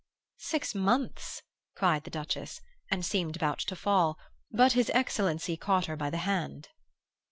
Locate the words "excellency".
4.95-5.55